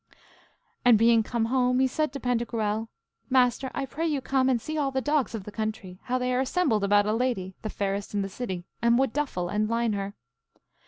And 0.83 0.97
being 0.97 1.21
come 1.21 1.45
home, 1.45 1.79
he 1.79 1.85
said 1.85 2.11
to 2.13 2.19
Pantagruel, 2.19 2.89
Master, 3.29 3.69
I 3.75 3.85
pray 3.85 4.07
you 4.07 4.19
come 4.19 4.49
and 4.49 4.59
see 4.59 4.75
all 4.75 4.89
the 4.89 4.99
dogs 4.99 5.35
of 5.35 5.43
the 5.43 5.51
country, 5.51 5.99
how 6.05 6.17
they 6.17 6.33
are 6.33 6.39
assembled 6.39 6.83
about 6.83 7.05
a 7.05 7.13
lady, 7.13 7.53
the 7.61 7.69
fairest 7.69 8.15
in 8.15 8.23
the 8.23 8.27
city, 8.27 8.65
and 8.81 8.97
would 8.97 9.13
duffle 9.13 9.47
and 9.47 9.69
line 9.69 9.93
her. 9.93 10.15